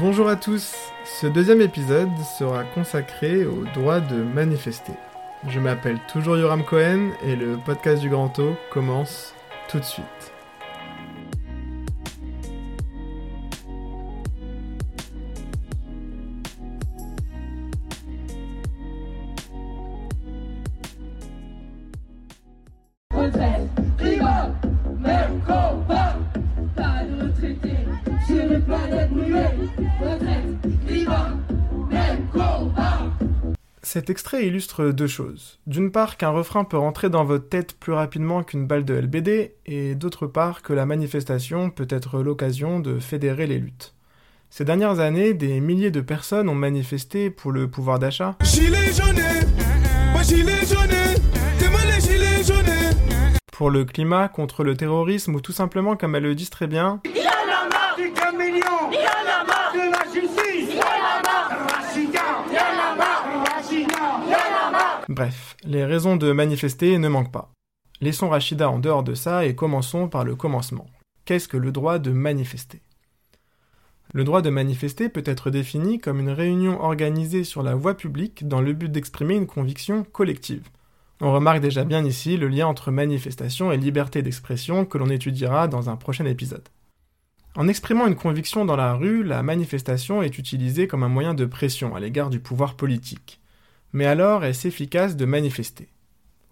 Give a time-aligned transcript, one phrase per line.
[0.00, 0.74] Bonjour à tous,
[1.04, 2.08] ce deuxième épisode
[2.38, 4.94] sera consacré au droit de manifester.
[5.46, 9.34] Je m'appelle toujours Yoram Cohen et le podcast du Grand O commence
[9.68, 10.32] tout de suite.
[28.66, 29.79] Pas.
[33.92, 35.58] Cet extrait illustre deux choses.
[35.66, 39.56] D'une part, qu'un refrain peut rentrer dans votre tête plus rapidement qu'une balle de LBD,
[39.66, 43.96] et d'autre part, que la manifestation peut être l'occasion de fédérer les luttes.
[44.48, 48.36] Ces dernières années, des milliers de personnes ont manifesté pour le pouvoir d'achat,
[53.50, 57.00] pour le climat, contre le terrorisme, ou tout simplement, comme elles le disent très bien,
[58.14, 58.90] caméléon,
[59.74, 62.44] de la justice, Rachida,
[63.44, 67.50] Rachida, Bref, les raisons de manifester ne manquent pas.
[68.00, 70.86] Laissons Rachida en dehors de ça et commençons par le commencement.
[71.24, 72.80] Qu'est-ce que le droit de manifester?
[74.12, 78.46] Le droit de manifester peut être défini comme une réunion organisée sur la voie publique
[78.46, 80.68] dans le but d'exprimer une conviction collective.
[81.20, 85.66] On remarque déjà bien ici le lien entre manifestation et liberté d'expression que l'on étudiera
[85.66, 86.68] dans un prochain épisode.
[87.56, 91.46] En exprimant une conviction dans la rue, la manifestation est utilisée comme un moyen de
[91.46, 93.40] pression à l'égard du pouvoir politique.
[93.92, 95.88] Mais alors, est-ce efficace de manifester?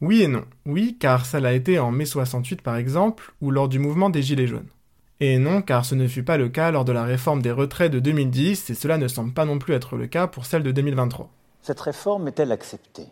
[0.00, 0.44] Oui et non.
[0.64, 4.22] Oui, car ça l'a été en mai 68 par exemple, ou lors du mouvement des
[4.22, 4.68] Gilets jaunes.
[5.20, 7.90] Et non, car ce ne fut pas le cas lors de la réforme des retraits
[7.90, 10.72] de 2010, et cela ne semble pas non plus être le cas pour celle de
[10.72, 11.30] 2023.
[11.62, 13.06] Cette réforme est-elle acceptée?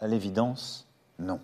[0.00, 1.40] À l'évidence, non.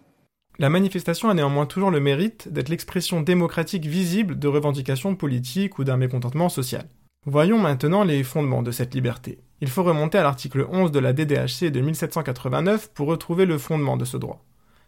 [0.59, 5.85] La manifestation a néanmoins toujours le mérite d'être l'expression démocratique visible de revendications politiques ou
[5.85, 6.87] d'un mécontentement social.
[7.25, 9.39] Voyons maintenant les fondements de cette liberté.
[9.63, 13.97] Il faut remonter à l'article 11 de la DDHC de 1789 pour retrouver le fondement
[13.97, 14.43] de ce droit.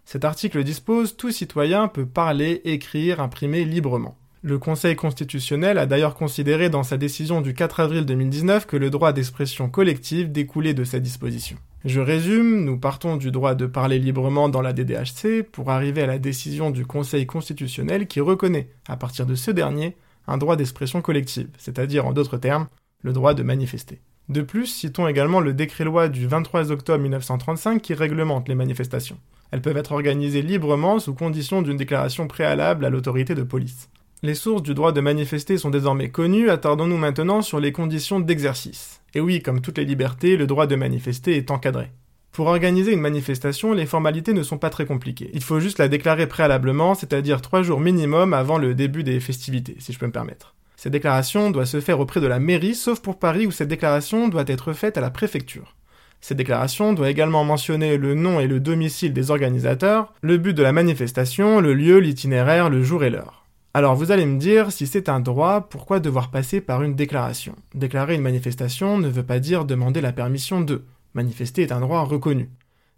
[0.04, 4.16] Cet article dispose tout citoyen peut parler, écrire, imprimer librement.
[4.42, 8.90] Le Conseil constitutionnel a d'ailleurs considéré dans sa décision du 4 avril 2019 que le
[8.90, 11.56] droit d'expression collective découlait de cette disposition.
[11.84, 16.06] Je résume, nous partons du droit de parler librement dans la DDHC pour arriver à
[16.06, 19.94] la décision du Conseil constitutionnel qui reconnaît, à partir de ce dernier,
[20.26, 22.66] un droit d'expression collective, c'est-à-dire en d'autres termes,
[23.02, 24.00] le droit de manifester.
[24.30, 29.18] De plus, citons également le décret-loi du 23 octobre 1935 qui réglemente les manifestations.
[29.50, 33.90] Elles peuvent être organisées librement sous condition d'une déclaration préalable à l'autorité de police.
[34.22, 39.02] Les sources du droit de manifester sont désormais connues, attardons-nous maintenant sur les conditions d'exercice.
[39.12, 41.92] Et oui, comme toutes les libertés, le droit de manifester est encadré.
[42.32, 45.30] Pour organiser une manifestation, les formalités ne sont pas très compliquées.
[45.34, 49.76] Il faut juste la déclarer préalablement, c'est-à-dire trois jours minimum avant le début des festivités,
[49.78, 50.54] si je peux me permettre.
[50.76, 54.28] Cette déclaration doit se faire auprès de la mairie, sauf pour Paris où cette déclaration
[54.28, 55.74] doit être faite à la préfecture.
[56.20, 60.62] Cette déclaration doit également mentionner le nom et le domicile des organisateurs, le but de
[60.62, 63.44] la manifestation, le lieu, l'itinéraire, le jour et l'heure.
[63.74, 67.56] Alors vous allez me dire, si c'est un droit, pourquoi devoir passer par une déclaration?
[67.74, 70.84] Déclarer une manifestation ne veut pas dire demander la permission de.
[71.12, 72.50] Manifester est un droit reconnu.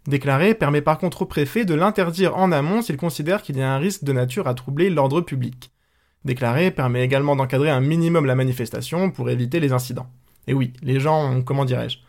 [0.07, 3.73] Déclarer permet par contre au préfet de l'interdire en amont s'il considère qu'il y a
[3.73, 5.71] un risque de nature à troubler l'ordre public.
[6.27, 10.09] Déclarer permet également d'encadrer un minimum la manifestation pour éviter les incidents.
[10.45, 11.99] Et oui, les gens ont, comment dirais-je,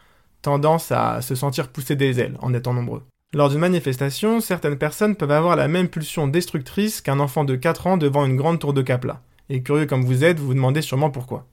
[0.43, 3.05] tendance à se sentir pousser des ailes en étant nombreux.
[3.33, 7.87] Lors d'une manifestation, certaines personnes peuvent avoir la même pulsion destructrice qu'un enfant de 4
[7.87, 9.23] ans devant une grande tour de Capla.
[9.51, 11.47] Et curieux comme vous êtes, vous demandez sûrement pourquoi.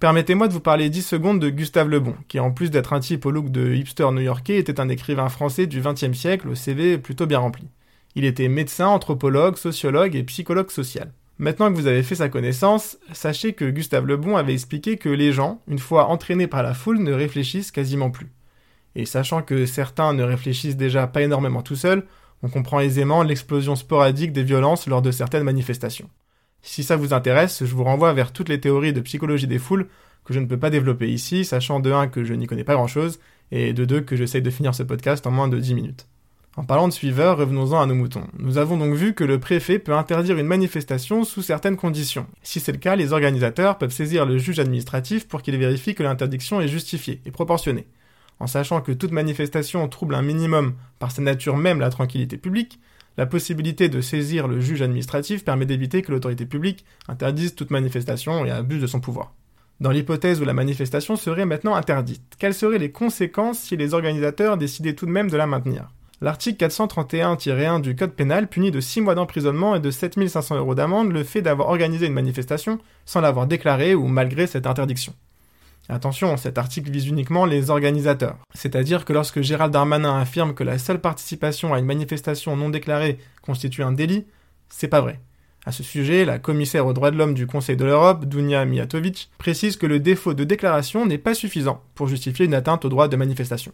[0.00, 3.00] Permettez-moi de vous parler 10 secondes de Gustave Le Bon, qui en plus d'être un
[3.00, 6.98] type au look de hipster new-yorkais, était un écrivain français du XXe siècle au CV
[6.98, 7.68] plutôt bien rempli.
[8.16, 11.12] Il était médecin, anthropologue, sociologue et psychologue social.
[11.38, 15.10] Maintenant que vous avez fait sa connaissance, sachez que Gustave Le Bon avait expliqué que
[15.10, 18.32] les gens, une fois entraînés par la foule, ne réfléchissent quasiment plus.
[18.94, 22.06] Et sachant que certains ne réfléchissent déjà pas énormément tout seuls,
[22.42, 26.08] on comprend aisément l'explosion sporadique des violences lors de certaines manifestations.
[26.62, 29.88] Si ça vous intéresse, je vous renvoie vers toutes les théories de psychologie des foules
[30.24, 32.74] que je ne peux pas développer ici, sachant de 1 que je n'y connais pas
[32.74, 33.20] grand chose,
[33.52, 36.08] et de 2 que j'essaye de finir ce podcast en moins de 10 minutes.
[36.56, 38.26] En parlant de suiveurs, revenons-en à nos moutons.
[38.38, 42.26] Nous avons donc vu que le préfet peut interdire une manifestation sous certaines conditions.
[42.42, 46.02] Si c'est le cas, les organisateurs peuvent saisir le juge administratif pour qu'il vérifie que
[46.02, 47.86] l'interdiction est justifiée et proportionnée.
[48.40, 52.80] En sachant que toute manifestation trouble un minimum par sa nature même la tranquillité publique,
[53.18, 58.46] la possibilité de saisir le juge administratif permet d'éviter que l'autorité publique interdise toute manifestation
[58.46, 59.34] et abuse de son pouvoir.
[59.80, 64.56] Dans l'hypothèse où la manifestation serait maintenant interdite, quelles seraient les conséquences si les organisateurs
[64.56, 65.90] décidaient tout de même de la maintenir?
[66.22, 71.12] L'article 431-1 du Code pénal punit de 6 mois d'emprisonnement et de 7500 euros d'amende
[71.12, 75.12] le fait d'avoir organisé une manifestation sans l'avoir déclarée ou malgré cette interdiction.
[75.90, 78.38] Attention, cet article vise uniquement les organisateurs.
[78.54, 83.18] C'est-à-dire que lorsque Gérald Darmanin affirme que la seule participation à une manifestation non déclarée
[83.42, 84.24] constitue un délit,
[84.70, 85.20] c'est pas vrai.
[85.66, 89.30] À ce sujet, la commissaire aux droits de l'homme du Conseil de l'Europe, Dunia Mijatovic,
[89.36, 93.08] précise que le défaut de déclaration n'est pas suffisant pour justifier une atteinte au droit
[93.08, 93.72] de manifestation.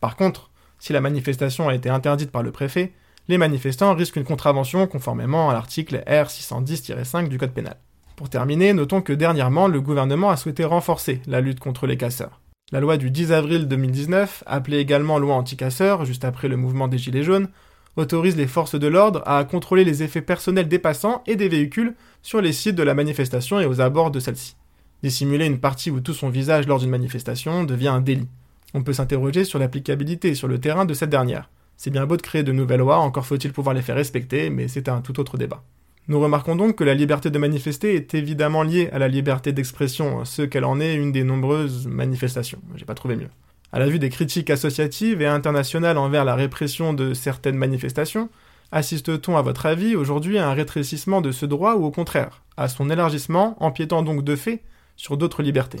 [0.00, 2.92] Par contre, si la manifestation a été interdite par le préfet,
[3.28, 7.76] les manifestants risquent une contravention conformément à l'article R610-5 du Code pénal.
[8.14, 12.40] Pour terminer, notons que dernièrement, le gouvernement a souhaité renforcer la lutte contre les casseurs.
[12.72, 16.98] La loi du 10 avril 2019, appelée également loi anti-casseurs, juste après le mouvement des
[16.98, 17.48] Gilets jaunes,
[17.96, 21.94] autorise les forces de l'ordre à contrôler les effets personnels des passants et des véhicules
[22.22, 24.56] sur les sites de la manifestation et aux abords de celle-ci.
[25.02, 28.28] Dissimuler une partie ou tout son visage lors d'une manifestation devient un délit.
[28.74, 31.50] On peut s'interroger sur l'applicabilité sur le terrain de cette dernière.
[31.76, 34.68] C'est bien beau de créer de nouvelles lois, encore faut-il pouvoir les faire respecter, mais
[34.68, 35.62] c'est un tout autre débat.
[36.08, 40.24] Nous remarquons donc que la liberté de manifester est évidemment liée à la liberté d'expression,
[40.24, 42.60] ce qu'elle en est une des nombreuses manifestations.
[42.76, 43.28] J'ai pas trouvé mieux.
[43.72, 48.30] À la vue des critiques associatives et internationales envers la répression de certaines manifestations,
[48.70, 52.68] assiste-t-on à votre avis aujourd'hui à un rétrécissement de ce droit ou au contraire, à
[52.68, 54.62] son élargissement, empiétant donc de fait
[54.96, 55.80] sur d'autres libertés?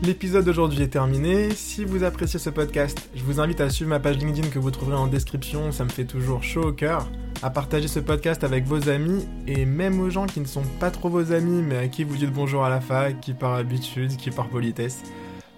[0.00, 1.50] L'épisode d'aujourd'hui est terminé.
[1.50, 4.70] Si vous appréciez ce podcast, je vous invite à suivre ma page LinkedIn que vous
[4.70, 7.10] trouverez en description, ça me fait toujours chaud au cœur.
[7.42, 10.92] À partager ce podcast avec vos amis et même aux gens qui ne sont pas
[10.92, 14.16] trop vos amis mais à qui vous dites bonjour à la fac, qui par habitude,
[14.16, 15.02] qui par politesse.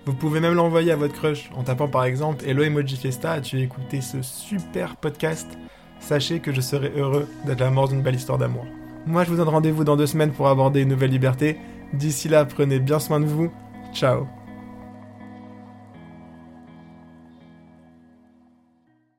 [0.07, 3.61] Vous pouvez même l'envoyer à votre crush en tapant par exemple Hello Emoji Fiesta as-tu
[3.61, 5.49] écouté ce super podcast?
[6.01, 8.65] Sachez que je serai heureux d'être la mort d'une belle histoire d'amour.
[9.05, 11.59] Moi je vous donne rendez-vous dans deux semaines pour aborder une nouvelle liberté.
[11.93, 13.53] D'ici là, prenez bien soin de vous
[13.93, 14.29] Ciao